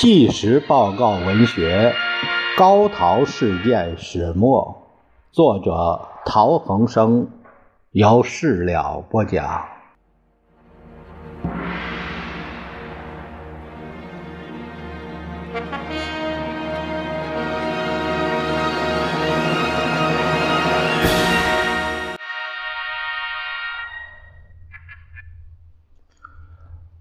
[0.00, 1.92] 纪实报告文学
[2.56, 4.80] 《高陶事件始末》，
[5.34, 7.28] 作者陶恒生，
[7.90, 9.66] 由事了播讲。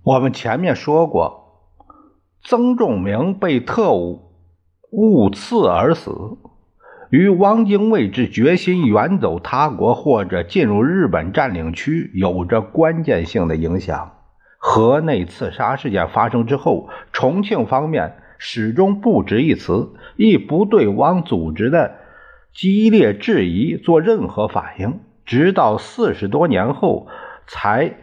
[0.02, 1.47] 我们前面说过。
[2.50, 4.22] 曾仲明被特务
[4.90, 6.16] 误刺而死，
[7.10, 14.14] 与汪精卫之决心远走他国或者进入日本占领区有着关键性的影响。
[14.60, 21.96] 河内刺杀事件发生之后，重庆方面始终不止一词，亦不对汪组织的
[22.54, 27.08] 激烈质疑做任何反应，直到四十多年后
[27.46, 27.98] 才。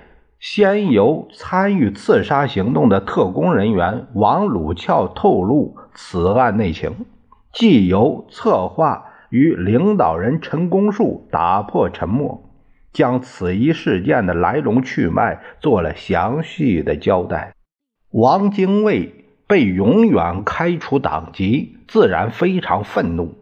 [0.44, 7.06] 先由参与刺杀行动的特工人员王鲁翘透露此案内情，
[7.50, 12.50] 既由策划与领导人陈公树打破沉默，
[12.92, 17.54] 将此一事件的来龙去脉做了详细的交代。
[18.10, 23.34] 王精卫被永远开除党籍，自然非常愤怒。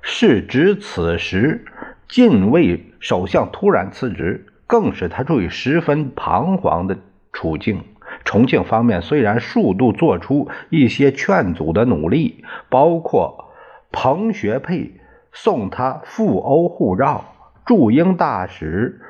[0.00, 1.66] 是指此时，
[2.08, 4.46] 近卫首相突然辞职。
[4.66, 6.98] 更使他处于十分彷徨的
[7.32, 7.82] 处境。
[8.24, 13.52] 重庆方面虽然数度做出一些劝阻的努力，包括
[13.90, 14.92] 彭学佩
[15.32, 17.24] 送他赴欧护照，
[17.64, 19.00] 驻英大使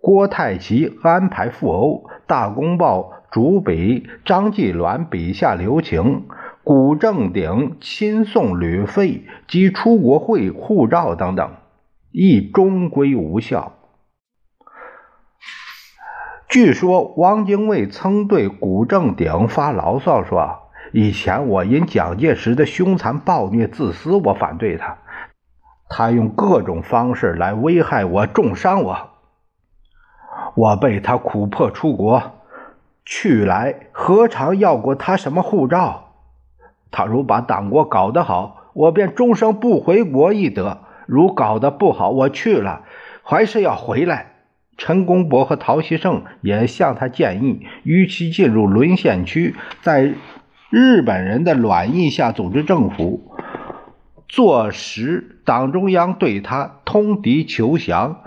[0.00, 6.24] 郭泰祺安排赴欧，大公报主笔张继鸾笔下留情，
[6.64, 11.52] 古正鼎亲送旅费及出国会护照等等，
[12.10, 13.77] 亦终归无效。
[16.48, 20.60] 据说汪精卫曾对古正鼎发牢骚说
[20.94, 24.96] ：“以前我因蒋介石的凶残暴虐、自私，我反对他，
[25.90, 29.10] 他用各种方式来危害我、重伤我。
[30.54, 32.22] 我被他苦迫出国
[33.04, 36.14] 去来，何尝要过他什么护照？
[36.90, 42.84] 他如把党国搞得好，我便终生不回国一得；如搞得不好，我去了，
[43.22, 44.27] 还是要回来。”
[44.78, 50.14] 陈公博和陶希圣也向他建议，与其进入沦陷区，在
[50.70, 53.32] 日本人的卵意下组织政府，
[54.28, 58.20] 坐实党中央对他通敌求降、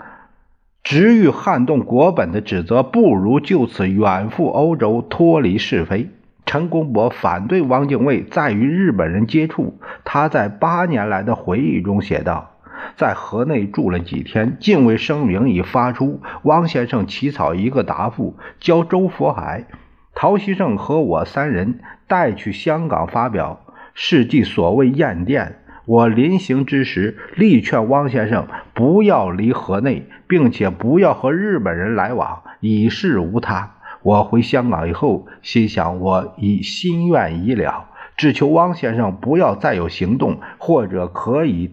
[0.84, 6.10] 直欲撼动国本的指责，不如就此远赴欧洲，脱离是非。
[6.44, 12.51] 陈公博反对汪精卫再与日本人接触，他在八年来的回忆中写道。
[12.96, 16.20] 在河内住了几天，敬畏声明已发出。
[16.42, 19.66] 汪先生起草一个答复，交周佛海、
[20.14, 23.60] 陶希圣和我三人带去香港发表。
[23.94, 25.58] 是即所谓验电。
[25.84, 33.74] 我临行之时，力劝汪先生不要离河内，并且不要和日本人来往，以示无他。
[34.02, 37.86] 我回香港以后，心想我已心愿已了，
[38.16, 41.72] 只求汪先生不要再有行动，或者可以。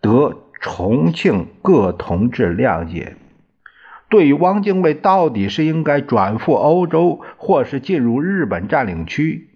[0.00, 3.16] 得重庆各同志谅解。
[4.08, 9.50] 对于汪精卫到底是应该转赴欧洲，或是进入日本占领区，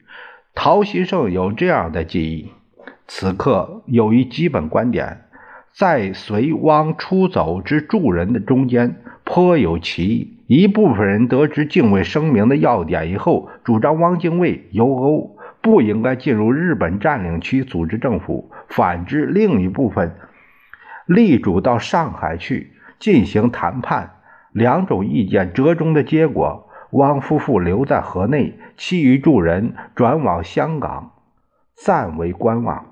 [0.55, 2.53] 陶希圣有这样的记忆：
[3.09, 5.23] 此刻有一基本观点，
[5.73, 10.37] 在随汪出走之助人的中间颇有歧义。
[10.47, 20.15] 一部分人得知敬畏声明的要点以后，主张汪精卫游欧不应该进入日本占领区组织政府；反之，另一部分。
[21.13, 24.11] 力主到上海去进行谈判，
[24.53, 31.13] 两种意见折中的结果，汪夫妇留在河内，其余住人转往香港，
[31.75, 32.87] 暂为观望。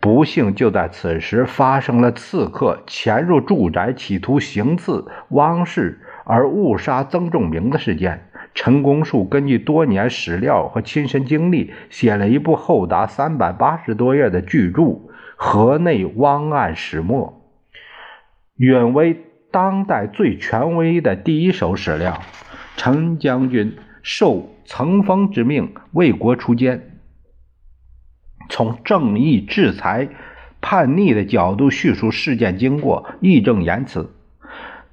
[0.00, 8.28] 不幸就在此时发生了刺客潜入住宅，企图行刺汪氏而误杀曾仲明的事件。
[8.54, 15.00] 陈公树根据多年史料和亲身经历，写了一部厚达三百八十多页的巨著。
[15.44, 17.42] 河内汪案始末，
[18.54, 22.22] 远为当代最权威的第一手史料。
[22.76, 27.00] 陈将军受曾丰之命为国出奸，
[28.48, 30.10] 从正义制裁
[30.60, 34.14] 叛逆的角度叙述事件经过，义正言辞。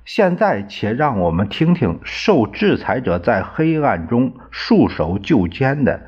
[0.04, 6.02] 现在，且让我们听听受制裁者在黑暗中束手就监的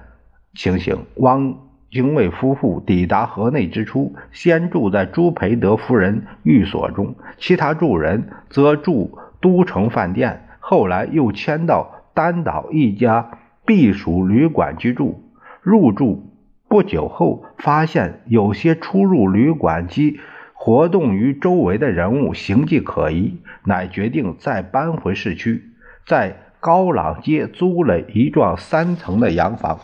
[0.56, 1.06] 情形。
[1.18, 1.71] 汪。
[1.92, 10.48] 精卫夫妇抵达河内之初，先住在朱培德夫人寓所中，其他住人则住都城饭店。
[10.62, 15.22] 后来又迁到丹岛一家避暑旅馆居住。
[15.62, 16.32] 入住
[16.70, 20.20] 不久后，发现有些出入旅馆及
[20.54, 25.62] 活动于周围的人物形迹可疑，乃决定再搬回市区，
[26.08, 29.78] 在高朗街租了一幢三层的洋房。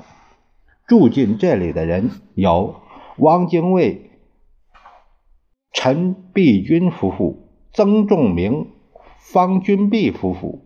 [0.87, 2.81] 住进这里的人有
[3.17, 4.09] 汪精卫、
[5.73, 8.67] 陈璧君夫妇、曾仲明、
[9.19, 10.65] 方君璧夫妇。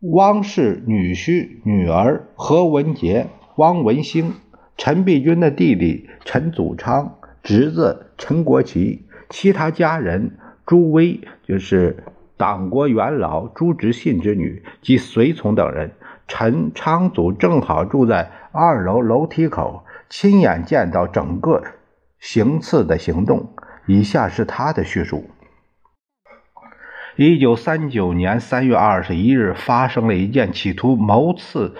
[0.00, 4.32] 汪氏女婿、女儿何文杰、汪文兴，
[4.78, 12.04] 陈璧君的弟弟陈祖昌，侄子陈国奇，其他家人朱威就是
[12.38, 15.92] 党国元老朱执信之女及随从等人。
[16.26, 21.62] 陈昌祖正好住在二楼楼梯口，亲眼见到整个
[22.18, 23.54] 行刺的行动。
[23.86, 25.30] 以下是他的叙述。
[27.16, 31.76] 一九三九年三月二十一日，发生了一件企图谋刺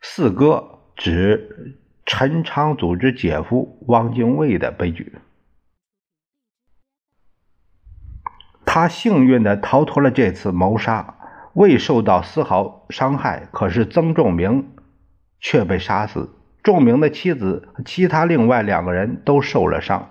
[0.00, 5.14] 四哥指陈昌祖之姐夫汪精卫的悲剧。
[8.64, 11.15] 他幸运的逃脱了这次谋杀，
[11.56, 13.48] 未受到丝毫伤害。
[13.50, 14.68] 可是曾仲明
[15.40, 16.28] 却被杀死，
[16.62, 20.10] 仲明的妻子和其他另外两个人都受了伤。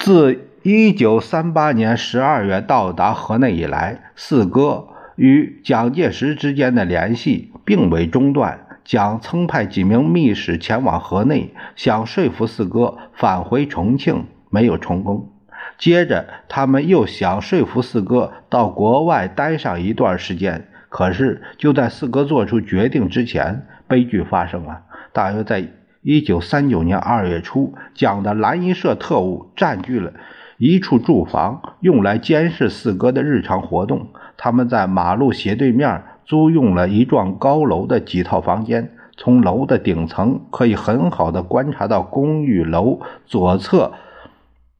[0.00, 8.66] 自一九三八年十二月到达河内以来，四哥与蒋介石之间的联系并未中断。
[8.84, 15.35] 蒋曾派几名密使前往河内，想说服四哥返回重庆，没有成功。
[15.78, 20.68] 接着，他们又想说服四哥到国外待上一段时间。
[20.88, 24.82] 可是，就在四哥做出决定之前，悲剧发生了。
[25.12, 25.68] 大约在。
[26.02, 30.12] 一九三九年二月初，蒋的蓝衣社特务占据了
[30.56, 34.06] 一处住房，用来监视四哥的日常活动。
[34.36, 43.92] 他们在马路斜对面租用了一幢高楼的几套房间，从楼的顶层可以很好的观察到公寓楼左侧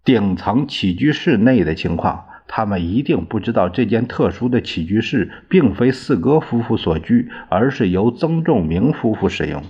[0.07, 2.25] 顶层起居室内的情况。
[2.49, 9.61] 他们一定不知道这间特殊的起居室并非四哥夫妇所居，而是由曾仲明夫妇使用。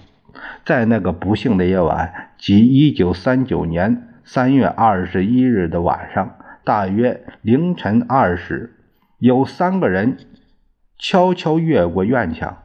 [0.63, 8.77] 在那个不幸的夜晚，即一九三九年三月二十一日的晚上，大约凌晨二时，
[9.19, 10.19] 有三个人
[10.99, 12.59] 悄悄越过院墙，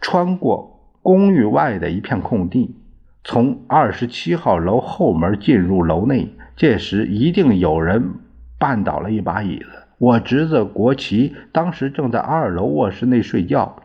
[0.00, 2.74] 穿过公寓外的一片空地，
[3.22, 6.34] 从二十七号楼后门进入楼内。
[6.56, 8.14] 这时，一定有人
[8.60, 9.66] 绊倒了一把椅子。
[9.98, 13.76] 我侄子国旗当时正在二楼卧室内睡觉，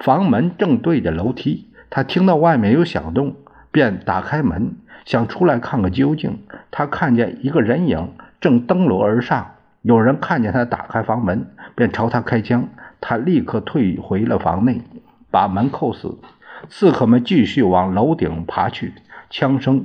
[0.00, 1.68] 房门正对着楼梯。
[1.88, 3.36] 他听到外面有响动，
[3.70, 6.38] 便打开门，想出来看个究竟。
[6.70, 9.52] 他看见一个人影正登楼而上，
[9.82, 12.68] 有人看见他打开房门，便朝他开枪。
[13.00, 14.80] 他立刻退回了房内，
[15.30, 16.18] 把门扣死。
[16.68, 18.94] 刺客们继续往楼顶爬去，
[19.30, 19.84] 枪声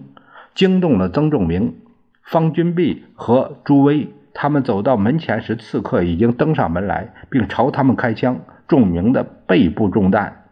[0.56, 1.76] 惊动了曾仲明、
[2.24, 4.14] 方君璧和朱威。
[4.34, 8.40] 他们走到门前时，刺客已经登上门来，并朝他们开枪。
[8.68, 10.46] 仲明的背部中弹。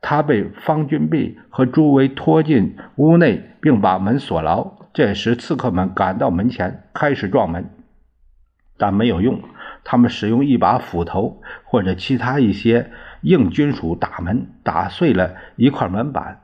[0.00, 4.72] 他被方君璧和朱威拖进屋内，并把门锁牢。
[4.92, 7.70] 这时，刺客们赶到门前，开始撞门，
[8.76, 9.40] 但没有用。
[9.84, 16.40] 他们使用一把斧头或者其他一些硬金属打门，打碎了一块门板，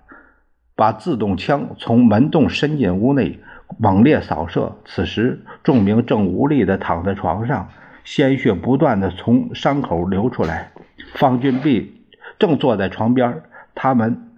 [0.76, 3.40] 把自动枪从门洞伸进屋内，
[3.79, 4.76] 猛烈扫射。
[4.85, 7.69] 此时，仲明正无力地躺在床上，
[8.05, 10.73] 鲜血不断地从伤口流出来。
[11.14, 12.05] 方君璧
[12.38, 13.43] 正坐在床边。
[13.75, 14.31] 他们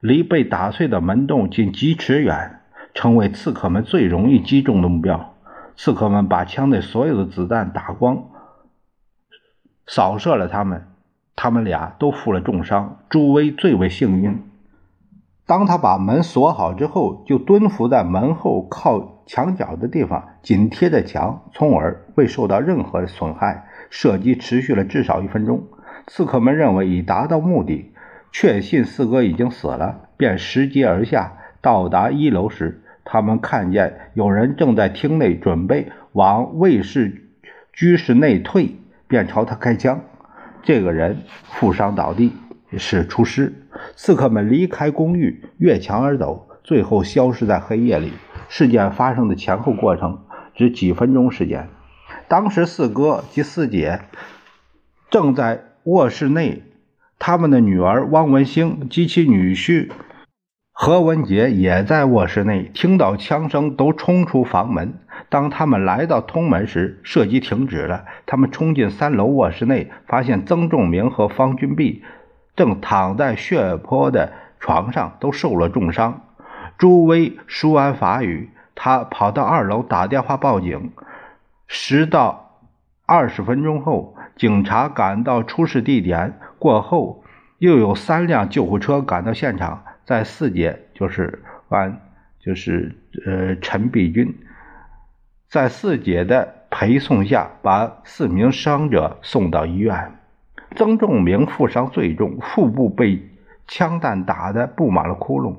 [0.00, 2.60] 离被打碎的门洞仅几尺远，
[2.92, 5.34] 成为刺客们最容易击中的目标。
[5.76, 8.24] 刺客们把枪内所有的子弹打光，
[9.86, 10.86] 扫射了他们。
[11.36, 12.98] 他们俩都负了重伤。
[13.08, 14.42] 朱威最为幸运，
[15.50, 23.66] 当他把门锁好之后，就蹲伏在门后靠墙角的地方，紧贴着墙，从而未受到任何损害。
[23.90, 25.64] 射击持续了至少一分钟。
[26.06, 27.90] 刺客们认为已达到目的。
[28.30, 31.32] 确信四哥已经死了，便拾阶而下。
[31.60, 37.24] 到达一楼时，他们看见有人正在厅内准备往卫士
[37.72, 38.76] 居室内退，
[39.08, 40.00] 便朝他开枪。
[40.62, 42.32] 这个人负伤倒地，
[42.76, 43.59] 是厨师。
[43.96, 48.12] 刺客们离开公寓，越墙而走，最后消失在黑夜里。
[48.48, 51.68] 事件发生的前后过程只几分钟时间。
[52.28, 54.00] 当时四哥及四姐
[55.10, 56.64] 正在卧室内。
[57.22, 59.90] 他们的女儿汪文兴及其女婿
[60.72, 64.94] 何文杰也在卧室内，听到枪声都冲出房门。
[65.28, 68.06] 当他们来到通门时，射击停止了。
[68.24, 72.02] 他们冲进三楼卧室内，发现曾仲明和方君碧
[72.60, 76.20] 正躺在血泊的床上，都受了重伤。
[76.76, 80.92] 朱威说完法语，他跑到二楼打电话报警。
[81.66, 82.60] 十到
[83.06, 86.38] 二十分钟后，警察赶到出事地点。
[86.58, 87.24] 过后，
[87.56, 91.98] 又有三辆救护车赶到现场，在四姐就是完
[92.40, 94.38] 就是呃陈碧君。
[95.48, 100.19] 在四姐的陪送下，把四名伤者送到医院。
[100.76, 103.22] 曾仲明负伤最重，腹部被
[103.66, 105.56] 枪弹打得布满了窟窿，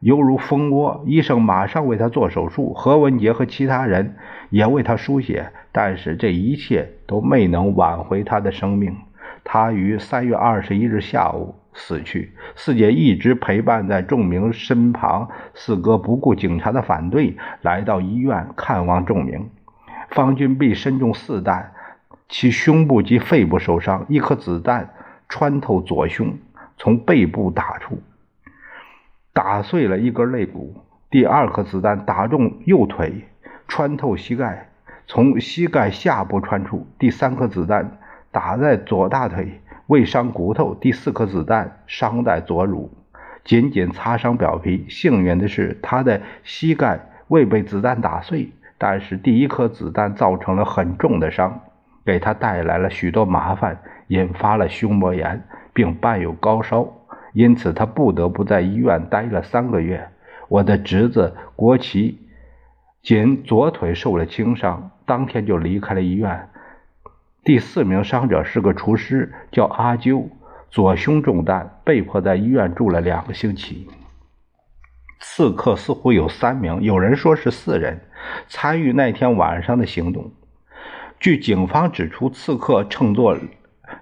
[0.00, 1.04] 犹如蜂窝。
[1.06, 4.16] 医生马上为他做手术，何文杰和其他人
[4.50, 8.96] 也为他输血，但是这一切都没能挽回他的生命。
[9.44, 12.32] 他于三月二十一日下午死去。
[12.54, 15.28] 四姐一直陪伴在仲明身旁。
[15.54, 19.48] 四哥不顾警察的反对，来到医院看望仲明。
[20.10, 21.72] 方君碧身中四弹，
[22.28, 24.94] 其胸部及肺部受伤，一颗子弹
[25.28, 26.38] 穿透左胸，
[26.76, 28.02] 从背部打出，
[29.32, 30.74] 打碎了一根肋骨；
[31.10, 33.24] 第二颗子弹打中右腿，
[33.66, 34.70] 穿透膝盖，
[35.06, 37.98] 从膝盖下部穿出；第三颗子弹。
[38.30, 40.74] 打在左大腿，未伤骨头。
[40.74, 42.92] 第四颗子弹伤在左乳，
[43.42, 44.84] 仅仅擦伤表皮。
[44.90, 51.62] 幸运的是，他的膝盖未被子弹打碎，但是第一颗子弹造成了很重的伤，
[52.08, 56.88] 给他带来了许多麻烦，引发了胸膜炎，并伴有高烧，
[57.34, 60.08] 因此他不得不在医院待了三个月。
[60.48, 62.18] 我的侄子国旗
[63.02, 66.48] 仅左腿受了轻伤，当天就离开了医院。
[67.44, 70.30] 第四名伤者是个厨师，叫阿啾，
[70.70, 73.86] 左胸中弹，被迫在医院住了两个星期。
[75.20, 78.00] 刺客似乎有三名，有人说是四人，
[78.46, 80.32] 参与那天晚上的行动。
[81.20, 83.36] 据警方指出，刺客乘坐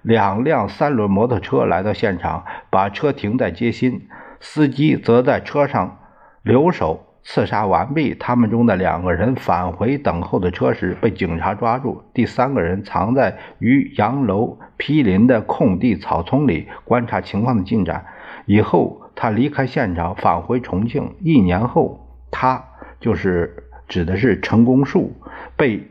[0.02, 4.08] 两辆三轮摩托车来到现场，把车停在街心，
[4.40, 5.99] 司机则在车上
[6.42, 7.02] 留守。
[7.28, 12.04] 刺杀完毕，他们中的两个人返回等候的车时被警察抓住。
[12.14, 18.06] 第三个人藏在与洋楼毗邻的空地草丛里，观察情况的进展。
[18.44, 21.16] 以后他离开现场，返回重庆。
[21.18, 22.62] 一年后，他
[23.00, 25.12] 就是指的是陈公树，
[25.56, 25.82] 被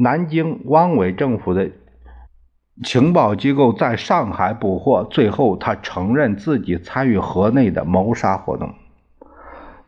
[0.00, 1.70] 南京汪伪政府的
[2.84, 5.02] 情报机构在上海捕获。
[5.10, 8.72] 最后，他承认自己参与河内的谋杀活动。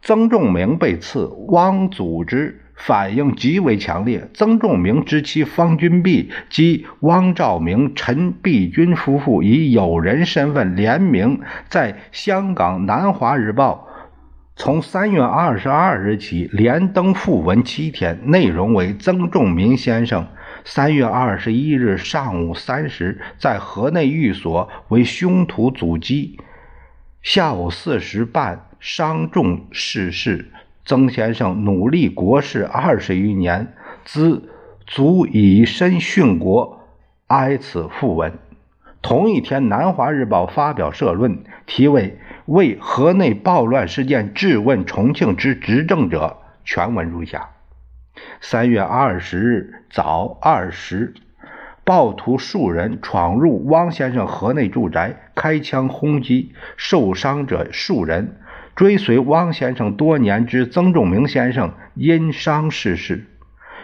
[0.02, 4.28] 曾仲明被刺，汪组织反应极为强烈。
[4.34, 13.86] 曾仲明之妻方君碧及汪兆明、陈碧君夫妇以友人身份联名在香港《南华日报》
[14.56, 20.26] 从三月二十二日起连登讣文七天，内容为曾仲明先生
[20.64, 26.38] 三月二十一日上午三时在河内寓所为凶徒阻击，
[27.22, 28.66] 下午四时半。
[28.82, 30.50] 伤重逝世，
[30.86, 33.74] 曾先生努力国事二十余年，
[34.06, 34.48] 兹
[34.86, 36.80] 足以身殉国，
[37.26, 38.38] 哀此讣文。
[39.02, 47.50] 同一天，《南华日报》发表社论，题为“为河内暴乱事件质问重庆之执政者”，全文如下：
[48.40, 51.14] 三月二十日早二时，
[51.84, 58.36] 暴徒数人闯入汪先生河内住宅，开枪轰击，受伤者数人。
[58.76, 63.26] 追随汪先生多年之曾仲明先生因伤逝世，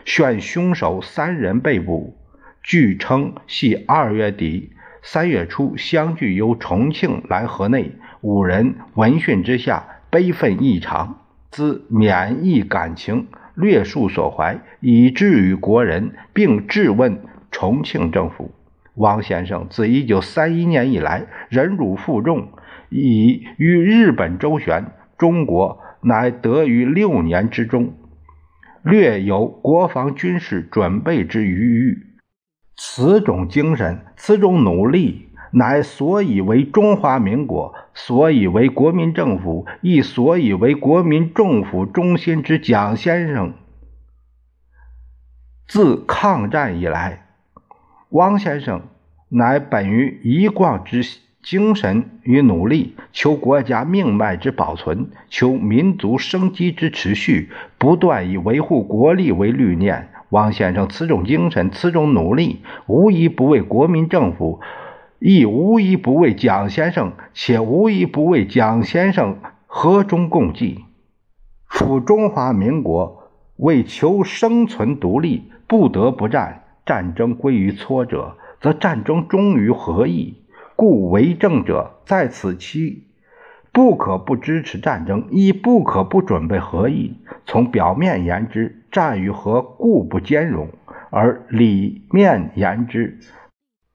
[0.04, 2.16] 选凶手三人被捕，
[2.62, 4.72] 据称系二月底
[5.02, 7.92] 三月初相聚由重庆来河内，
[8.26, 11.20] 五人闻讯之下悲愤异常，
[11.52, 17.20] 自免疫感情略述所怀，以至于国人，并质问
[17.52, 18.50] 重庆政府。
[18.96, 22.48] 汪先生自一九三一年以来忍辱负重。
[22.90, 27.94] 以与日本周旋，中国乃得于六年之中，
[28.82, 31.98] 略有国防军事准备之余裕。
[32.76, 43.52] 此种精神，此种努力，乃所以为中华民国，所以为国民政府，亦所以为国民政府中心之蒋先生。
[45.66, 47.26] 自抗战以来，
[48.10, 48.82] 汪先生
[49.28, 51.02] 乃本于一贯之。
[51.42, 60.08] 精神与努力，求国家命脉之保存，求民族生机之持续，不断以维护国力为律念。
[60.30, 64.60] 汪先生此种精神，此种努力，无一不为国民政府，
[65.18, 70.84] 亦无一不为蒋先生，且无一不为蒋先生和衷共济。
[71.66, 76.62] 夫中华民国为求生存独立，不得不战。
[76.84, 80.36] 战争归于挫折，则战争终于何意？
[80.76, 83.08] 故为政者在此期，
[83.72, 87.16] 不可不支持战争，亦不可不准备何意。
[87.44, 90.68] 从表面言之，战与和固不兼容；
[91.10, 93.18] 而里面言之，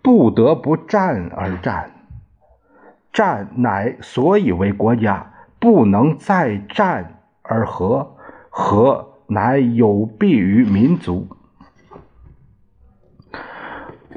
[0.02, 1.92] 不得不战而战。
[3.14, 8.16] 战乃所以为国家，不能再战而和，
[8.50, 11.28] 和乃有弊于民族。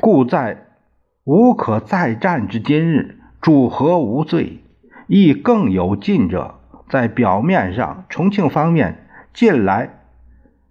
[0.01, 0.67] 故在
[1.25, 4.63] 无可再战之今日，主和无罪，
[5.07, 6.61] 亦更有进者。
[6.89, 10.03] 在表面上，重庆方面近来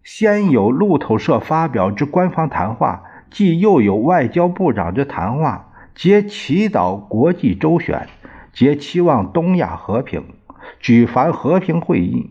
[0.03, 8.07] 先有路透社发表之官方谈话，既又有外交部长之谈话，皆祈祷国际周旋。
[8.53, 10.23] 皆期望东亚和平，
[10.79, 12.29] 举凡和平会议，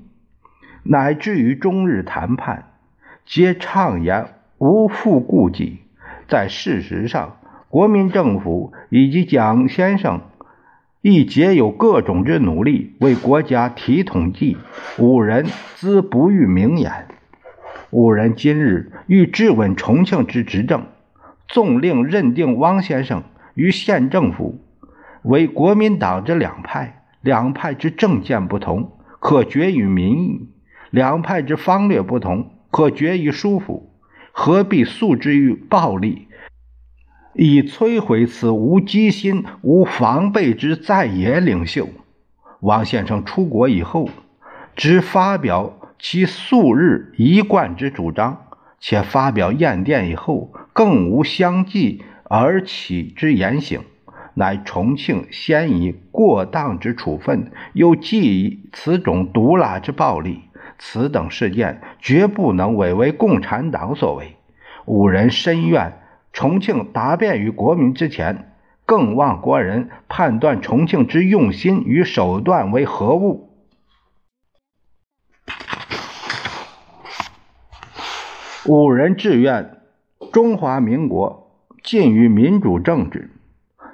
[0.85, 2.67] 乃至于中日谈判，
[3.27, 5.81] 皆畅言无负顾忌。
[6.29, 10.21] 在事实上，国民政府以及蒋先生
[11.01, 14.57] 亦皆有各种之努力，为国家提统计。
[14.99, 17.09] 吾人兹不欲明言。
[17.93, 20.87] 吾人今日欲质问重庆之执政，
[21.47, 23.23] 纵令认定汪先生
[23.53, 24.65] 与县政府。
[25.21, 30.49] 为国民党之两派，两派之政见不同，可决于民意；
[30.91, 33.93] 两派之方略不同，可决于舒服。
[34.33, 36.29] 何必诉之于暴力，
[37.35, 41.91] 以摧毁此无机心、无防备之在野领袖？
[42.61, 44.09] 王先生出国以后，
[44.75, 48.47] 只发表其素日一贯之主张，
[48.81, 53.83] 且发表唁电以后，更无相继而起之言行。
[54.35, 60.41] 乃重庆先以过当之处分，又继以此种毒辣之暴力，
[60.77, 64.35] 此等事件绝不能委为共产党所为。
[64.87, 66.01] 吾人深愿
[66.33, 68.53] 重庆答辩于国民之前，
[68.85, 73.51] 更望国人判断重庆之用心与手段为何物。
[78.65, 79.79] 五人志愿
[80.33, 81.51] 中华民国
[81.83, 83.29] 近于民主政治。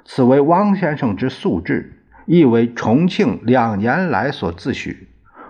[0.05, 4.95] 此为汪先生之素质，亦为重庆两年来所自诩。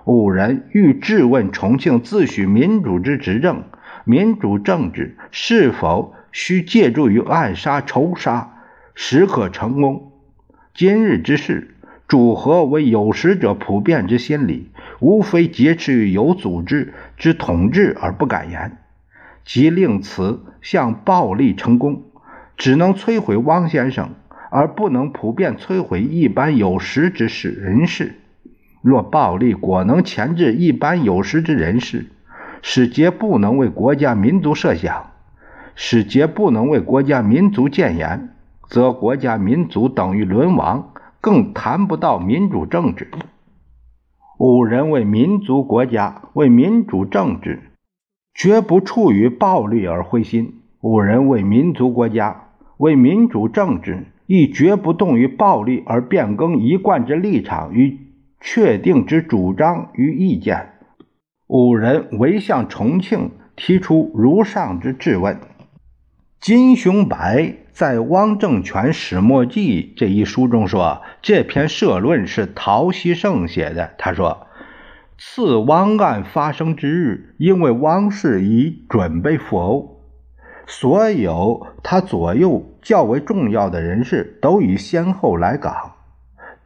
[0.06, 3.64] 五人欲质问重庆自诩民主之执政，
[4.06, 8.54] 民主政治是否需借助于暗杀、仇杀，
[8.96, 10.14] 时可成功？
[10.74, 11.76] 今日之事，
[12.08, 14.70] 主和为有识者普遍之心理，
[15.02, 18.78] 无非劫持于有组织之统治而不敢言，
[19.52, 22.04] 即令此项暴力成功，
[22.56, 24.12] 只能摧毁汪先生。
[24.52, 28.20] 而不能普遍摧毁一般有识之士人士。
[28.84, 32.06] 若暴力果能钳制一般有识之人士，
[32.62, 35.12] 使皆不能为国家民族设想，
[35.74, 38.36] 使皆不能为国家民族建言，
[38.68, 43.10] 则国家民族等于沦亡，更谈不到民主政治。
[44.38, 47.69] 五人为民族国家，为民主政治，
[48.40, 50.62] 绝不处于暴力而灰心。
[50.80, 52.46] 五人为民族国家，
[52.78, 54.06] 为民主政治。
[54.28, 57.98] 亦绝不动于暴力而变更一贯之立场与
[58.40, 60.74] 确定之主张与意见。
[61.48, 65.40] 五人唯向重庆提出如上之质问。
[66.40, 73.96] 金雄白在《汪政权始末记》这一书中说，这篇社论是陶希圣写的。
[73.98, 74.46] 他说，
[75.22, 80.00] 次汪案发生之日，因为汪氏已准备赴欧。
[80.66, 85.74] 所有他左右较为重要的人士都已先后来港。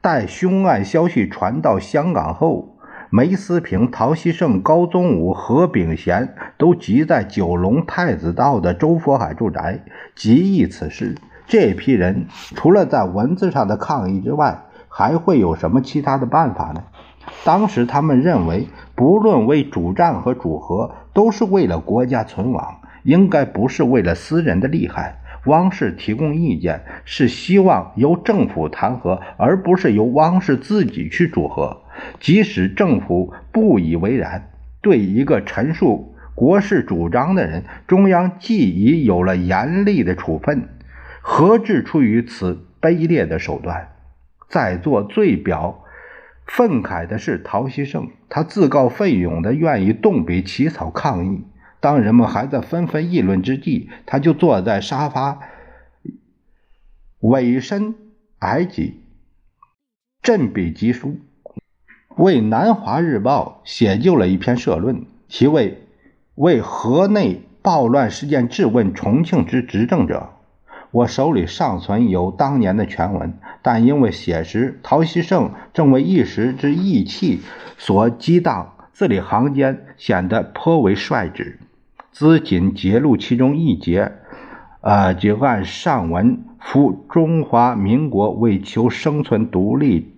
[0.01, 2.77] 待凶案消息传到香港后，
[3.09, 9.83] 梅思平、陶希圣、高宗武、何炳贤都集在九龙太子道的周佛海住宅，
[10.15, 11.15] 极议此事。
[11.47, 16.83] 这批人除了在文字上的抗议之外，还会有什么其他的办法呢？
[17.43, 22.79] 当时他们认为，不论为主战和主和，都是为了国家存亡。
[23.03, 31.81] 应该不是为了私人的利害，汪氏提供意见是希望由政府谈和，而不是由汪氏自己去主和。
[32.21, 34.49] 即使政府不以为然，
[34.81, 40.69] 对一个陈述国事主张的人，中央既已有了严厉的处分，
[41.21, 43.89] 何至出于此卑劣的手段？
[44.47, 45.82] 在座最表
[46.45, 51.43] 愤慨的是陶希圣，他自告奋勇的愿意动笔起草抗议。
[51.79, 55.39] 当人们还在纷纷议论之际，他就坐在沙发，
[57.19, 57.95] 委身
[58.39, 59.01] 挨挤，
[60.21, 61.19] 振笔疾书，
[62.15, 65.71] 为《南华日报》写就了一篇社论，题为
[66.35, 70.29] 《为河内暴乱事件质问重庆之执政者。
[70.93, 77.41] 我手里尚存有当年的全文，但因为写时陶希圣正为一时之意气
[77.79, 81.57] 所激荡，字里行间显得颇为率直。
[82.11, 84.11] 兹仅揭录其中一节，
[84.81, 90.13] 呃，就按上文夫中华民国为求生存独立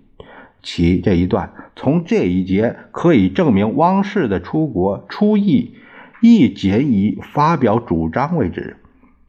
[0.61, 5.75] 起这一段，从这一节可以证明汪氏的出国出意，
[6.21, 8.75] 亦仅以发表主张为止。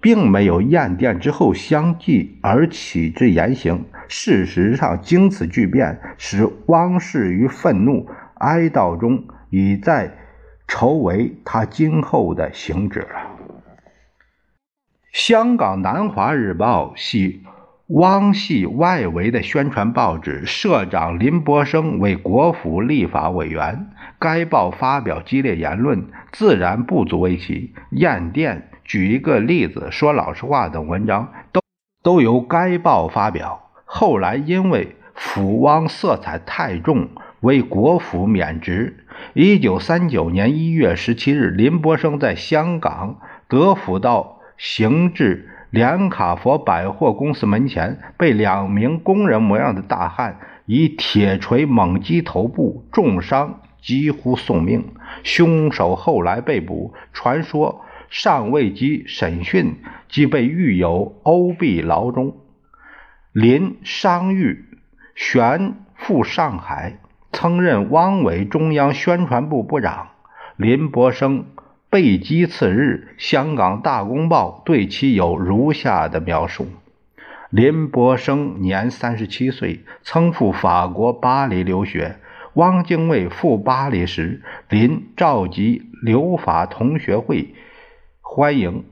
[0.00, 3.84] 并没有验电之后相继而起之言行。
[4.08, 10.16] 事实上，经此巨变，使汪氏于愤怒哀悼中，已在
[10.68, 13.32] 筹为他今后的行止了。
[15.12, 17.42] 香港南华日报系
[17.88, 27.72] 汪系外围的宣传报纸，社长林伯生为国府立法委员，该报发表激烈言论，自然不足为奇。
[27.90, 28.70] 验电。
[28.86, 31.60] 举一个例子，说老实话等文章都
[32.02, 33.70] 都由该报发表。
[33.84, 37.08] 后来因为府汪色彩太重，
[37.40, 39.04] 为国府免职。
[39.34, 43.18] 一九三九年一月十七日，林伯生在香港
[43.48, 54.84] 德辅道行至连卡佛百货公司门前，被两名工人模样的大汉以铁锤猛击头部，重伤，几乎送命。
[55.22, 57.82] 凶手后来被捕，传说。
[58.08, 59.76] 尚未及审讯，
[60.08, 62.36] 即被狱友殴毙牢中。
[63.32, 64.64] 林伤愈，
[65.14, 66.98] 旋赴上海，
[67.32, 70.08] 曾任汪伪中央宣传部部长。
[70.56, 71.44] 林伯生
[71.90, 76.66] 被击次日，香港大公报对其有如下的描述：
[77.50, 82.16] 林伯生年三十七岁，曾赴法国巴黎留学。
[82.54, 84.40] 汪精卫赴巴黎时，
[84.70, 87.54] 林召集留法同学会。
[88.36, 88.84] 欢迎，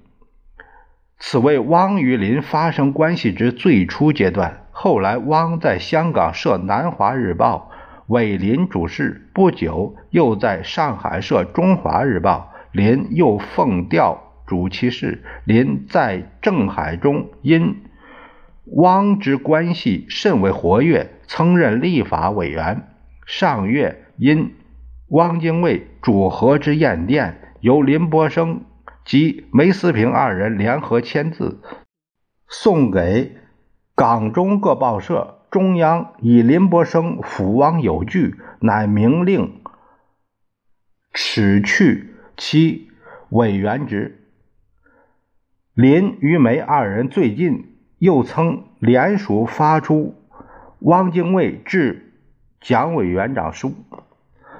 [1.18, 4.64] 此为汪与林发生关系之最初阶段。
[4.70, 7.70] 后来，汪在香港设《南华日报》，
[8.06, 9.28] 委林主事。
[9.34, 15.22] 不久，又在上海设《中华日报》，林又奉调主其事。
[15.44, 17.82] 林在政海中因
[18.72, 22.88] 汪之关系甚为活跃，曾任立法委员。
[23.26, 24.54] 上月因
[25.08, 28.62] 汪精卫主和之唁电，由林伯生。
[29.04, 31.60] 及梅思平二人联合签字，
[32.48, 33.36] 送给
[33.94, 35.40] 港中各报社。
[35.50, 39.60] 中央以林伯生抚汪有据，乃明令
[41.12, 42.90] 辞去其
[43.28, 44.32] 委员职。
[45.72, 50.16] 林与梅二人最近又曾联署发出
[50.80, 52.12] 汪精卫致
[52.60, 53.74] 蒋委员长书。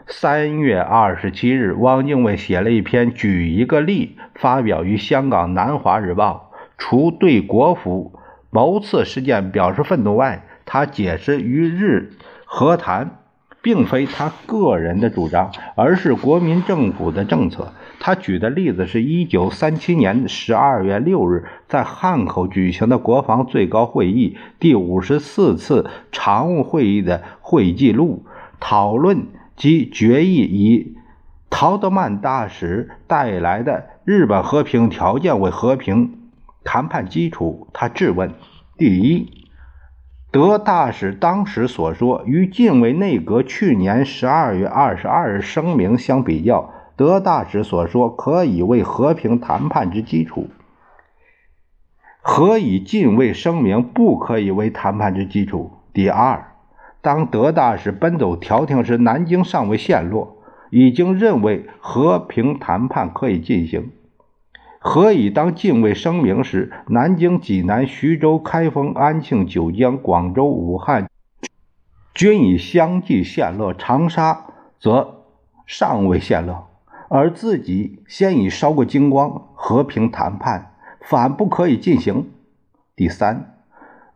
[0.07, 6.51] 三月二十七日，汪精卫写了一篇《举一个例》，发表于香港《南华日报》。
[6.77, 8.13] 除对国府
[8.51, 12.13] 谋刺事件表示愤怒外，他解释与日
[12.45, 13.19] 和谈，
[13.63, 17.73] 并非他个人的主张，而是国民政府的政策。
[17.99, 28.27] 他举的例子是一九三七年十二月六日在汉口举行的国防最高会议第五十四次常务会议的会议记录，
[28.61, 29.29] 讨论。
[29.57, 30.97] 即决议以
[31.49, 36.31] 陶德曼大使带来的日本和平条件为和平
[36.65, 37.69] 谈判基础。
[37.73, 38.33] 他质问：
[38.77, 39.47] 第一，
[40.33, 50.49] 德大使当时所说与近卫内阁去年十二月二十二日声明相比较，德大使所说可以为和平谈判之基础，
[52.21, 55.71] 何以近卫声明不可以为谈判之基础？
[55.93, 56.54] 第二。
[57.05, 60.39] 当德大使奔走调停时，南京尚未陷落，
[60.71, 63.91] 已经认为和平谈判可以进行。
[64.79, 71.11] 何以当禁卫声明时，南京、济南、徐州、开封、安庆、九江、广州、武汉
[72.15, 74.47] 均已相继陷落，长沙
[74.81, 75.25] 则
[75.67, 76.71] 尚未陷落，
[77.11, 82.31] 而自己先已烧过精光，和平谈判反不可以进行？
[82.97, 83.54] 第三。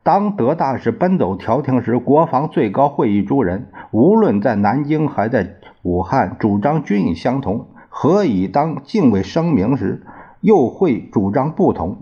[0.08, 7.66] 当德大使奔走调停时，国防最高会议诸人无论在南京还在武汉，主张均已相同。
[7.90, 10.06] 何以当敬畏声明时，
[10.40, 11.98] 又会主张不同，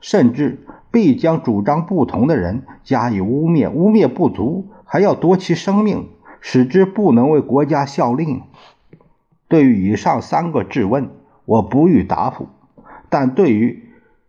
[0.00, 3.70] 甚至必将主张不同的人加以污蔑？
[3.70, 6.08] 污蔑不足，还要夺其生命，
[6.40, 8.42] 使之不能为国家效力？
[9.48, 11.10] 对于以上三个质问，
[11.44, 12.48] 我不予答复。
[13.10, 13.82] 但对于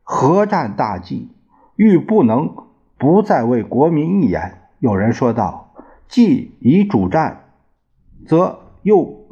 [0.04, 1.30] 核战大计，
[1.78, 2.54] 欲不能。
[3.02, 4.60] 不再为国民一言。
[4.78, 5.74] 有人说道
[6.08, 7.46] ：“既已主战，
[8.28, 9.26] 则又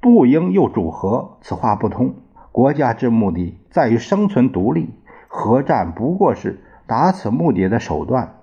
[0.00, 2.14] 不应又主和。”此话不通。
[2.52, 4.94] 国家之目的在于生存独立，
[5.28, 8.38] 核战不过是达此目的的手段。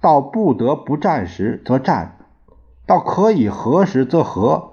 [0.00, 2.16] 到不得不战时则战，
[2.88, 4.72] 到可以和时则和。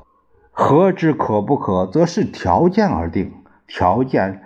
[0.50, 3.32] 和之可不可，则视条件而定。
[3.68, 4.42] 条件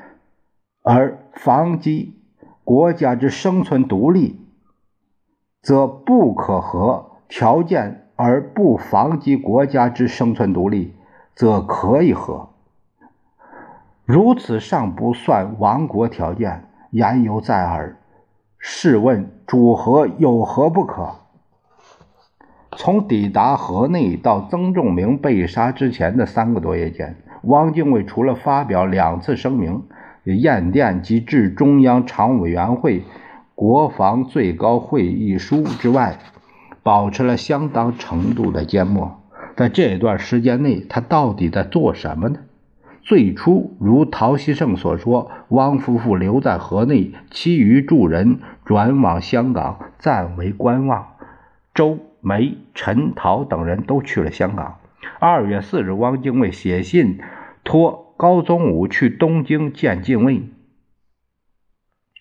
[0.84, 2.19] 而防击
[2.70, 4.40] 国家之生存独立，
[5.64, 10.94] 则不可和；条件而不防击国家之生存独立，
[11.34, 12.50] 则可以和。
[14.06, 17.98] 如此尚不算亡国条件，言犹在耳。
[18.60, 21.16] 试问主和有何不可？
[22.78, 29.88] 从抵达河内到曾仲明被杀之前的三个多月间，汪精卫除了发表两次声明、
[30.26, 33.04] 唁电及致中央常委员会
[33.56, 36.20] 国防最高会议书之外，
[36.84, 39.22] 保持了相当程度的缄默。
[39.56, 42.40] 在这段时间内，他到底在做什么呢？
[43.02, 51.08] 最初，如陶希圣所说，汪夫妇留在河内，其余诸人转往香港，暂为观望。
[51.74, 52.00] 周。
[52.22, 54.76] 梅、陈陶等人都去了香港。
[55.20, 57.18] 二月四日，汪精卫写信
[57.64, 60.42] 托高宗武去东京见禁卫。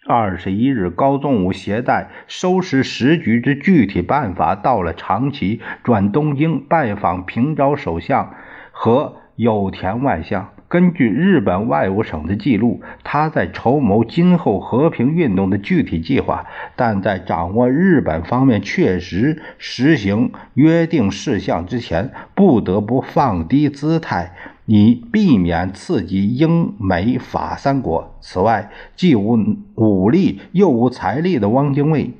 [0.07, 8.33] 二十一日，高宗武携带收拾时局之具体办法到了长崎，转东京拜访平沼首相
[8.71, 10.51] 和有田外相。
[10.69, 24.37] 根据日本外务省的记录，他在筹谋今后和平运动的具体计划，但在掌握日本方面确实实行约定事项之前，不得不放低姿态，
[24.69, 28.15] 以避免刺激英美法三国。
[28.21, 29.39] 此外，既无
[29.75, 32.13] 武力又无财力的汪精卫，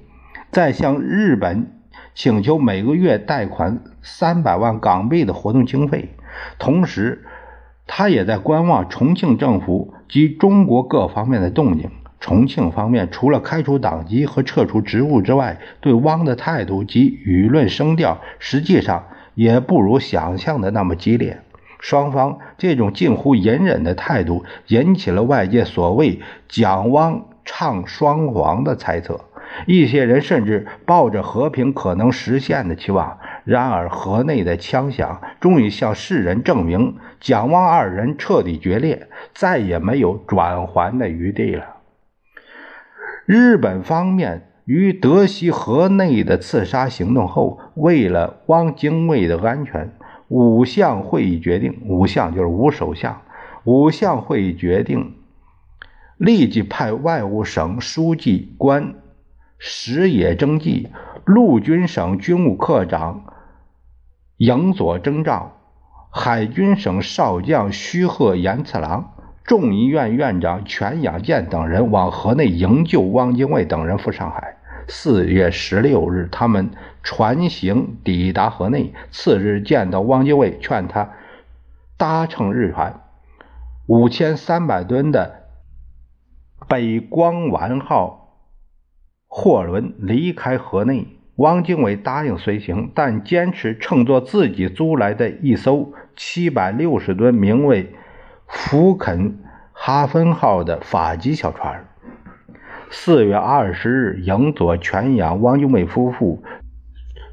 [0.51, 1.71] 在向日本
[2.15, 6.09] 请求每个月贷款三百万港币的活动经费，
[6.59, 7.25] 同时。
[7.91, 11.91] 他也在观望重庆政府及中国各方面的动静。
[12.21, 21.41] 重庆方面除了开除党籍和撤除职务之外，对汪的态度及舆论声调，实际上也不如想象的那么激烈。
[21.79, 29.21] 双方这种近乎隐忍的态度，引起了外界所谓“蒋汪唱双簧”的猜测。
[29.67, 33.19] 一些人甚至抱着和平可能实现的期望。
[33.45, 41.77] 然而，河内的枪响终于向世人证明，蒋汪二人彻底决裂，再也没有转圜的余地了。
[43.25, 49.93] 日本方面于德西河内的刺杀行动后，为了汪精卫的安全，
[50.29, 53.23] 五项会议决定，五项就是五首相，
[53.65, 55.15] 五项会议决定
[56.17, 58.95] 立即派外务省书记官
[59.59, 60.89] 石野征纪、
[61.25, 63.25] 陆军省军务科长。
[64.37, 65.57] 营佐征兆、
[66.13, 74.58] 海军省少将须贺延次郎、众议院院长全养健等人往河内营救汪精卫等人赴上海。
[74.89, 76.71] 四月十六日，他们
[77.03, 78.95] 船行抵达河内。
[79.11, 81.11] 次日见到汪精卫，劝他
[81.97, 83.03] 搭乘日船
[83.87, 85.45] 五千三百吨的
[86.67, 88.39] 北光丸号
[89.27, 91.07] 货轮离开河内。
[91.37, 97.95] 汪精卫答应随行，但坚持乘坐自己租来的一艘七百六十吨、名为
[98.49, 99.39] “福肯
[99.73, 101.87] 哈芬号”的法籍小船。
[102.91, 106.43] 四月二十日，营佐全养汪精卫夫妇、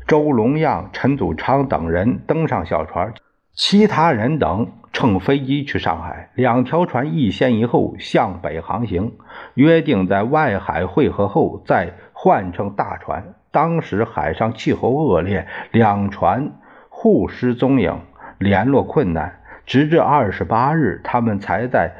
[0.06, 3.14] 周龙样、陈祖昌等人登上小船，
[3.54, 6.30] 其他人等乘飞机去上海。
[6.36, 9.14] 两条船一先一后向北航行，
[9.54, 13.34] 约定在外海汇合后再换乘大船。
[13.52, 16.52] 当时海上气候恶劣，两船
[16.90, 18.02] 互失踪影，
[18.38, 19.40] 联络困难。
[19.66, 21.94] 直至二十八日，他们才在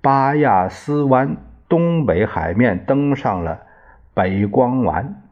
[0.00, 1.36] 巴亚斯湾
[1.70, 3.60] 东北海面登上了
[4.12, 5.22] 北光丸。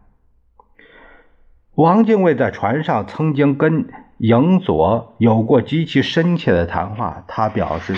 [1.74, 7.94] 王精卫在船上曾经跟影佐有过极其深切的谈话，他表示，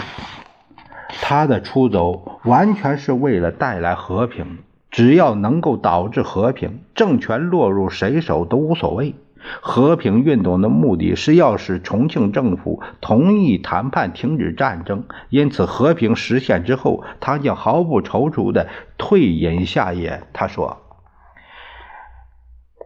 [1.22, 4.58] 他的出走完全是为了带来和平。
[4.90, 9.14] 只要能够导致和平，政权落入谁手都无所谓。
[9.60, 20.22] 和平运动的目的是要使重庆政府同意谈判停止战争，因此和平实现之后，他将毫不踌躇地退隐下野。
[20.32, 20.78] 他说：“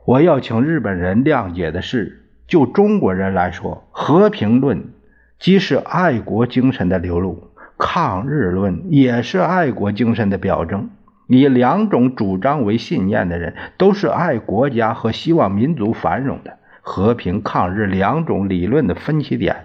[0.07, 4.93] 我要请日本人谅解的是，就中国人来说，和平论
[5.39, 10.91] 即是爱国精神的流露，抗日论也是爱国精神的表征。”
[11.27, 16.59] 以两种主张为信念的人，都是爱国家和希望民族繁荣的。
[16.87, 19.57] 和平、抗日两种理论的分歧点，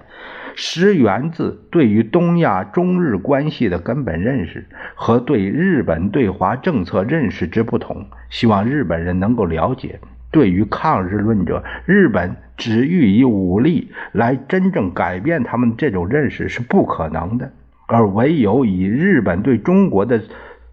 [0.55, 8.05] 实源自对于东亚中日关系的根本认识和对日本对华政策认识之不同。
[8.29, 9.99] 希望日本人能够了解，
[10.31, 17.51] 对于抗日论者，日本只欲以武力来真正改变他们这种认识是不可能的，
[17.87, 20.21] 而唯有以日本对中国的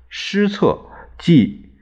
[0.09, 0.79] 失策，
[1.19, 1.73] 即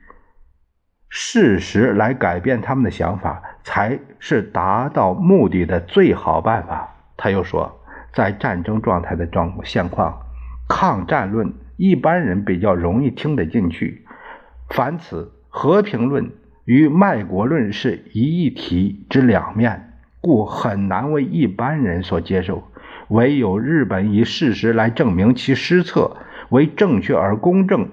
[1.09, 6.95] 事实来改变他们的想法，才是达到目的的最好办法。
[7.17, 7.81] 他又说。
[8.13, 10.21] 在战争状态的状现况，
[10.69, 14.05] 抗战论一般人比较容易听得进去；
[14.69, 16.31] 凡此和平论
[16.63, 22.63] 与卖国论是一体之两面，故很难为一般人所接受。
[23.09, 26.15] 唯有日本以事实来证明其失策
[26.51, 27.89] 为正确而公正，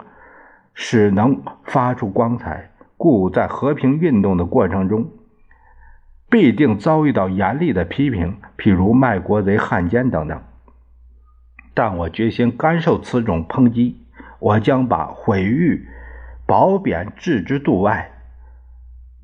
[0.75, 2.71] 使能发出光彩。
[2.97, 5.11] 故在和平运动的过程中。
[6.31, 10.43] 必定遭遇到严厉的批评，譬如卖国贼、汉奸等等。
[11.75, 14.07] 但我决心甘受此种抨击，
[14.39, 15.87] 我将把毁誉、
[16.47, 18.13] 褒贬置之度外，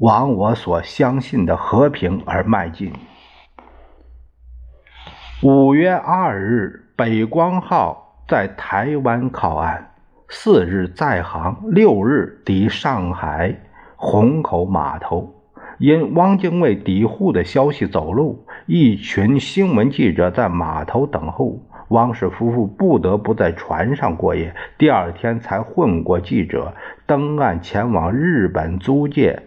[0.01, 2.93] 往我所相信的和平而迈进。
[5.43, 9.93] 五月二日，北光号在台湾靠岸，
[10.29, 13.61] 四日在航，六日抵上海
[13.97, 15.35] 虹口码头。
[15.79, 24.55] 因汪精卫抵沪的消息走漏，一群新闻记者在码头等候，汪氏夫妇不得不在船上过夜。
[24.77, 26.75] 第二天才混过记者
[27.07, 29.45] 登岸前往日本租界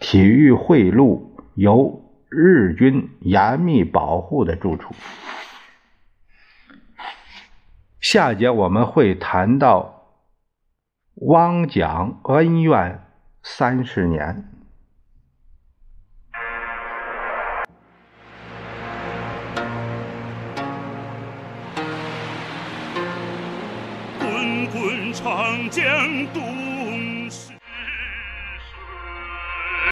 [0.00, 4.92] 体育会路，由日军严密保护的住处。
[8.00, 10.01] 下节我们会谈到
[11.26, 13.00] 汪蒋恩怨
[13.44, 14.44] 三十年。
[24.18, 25.84] 滚滚长江
[26.34, 26.71] 东。